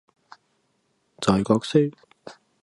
[1.21, 1.91] 在学生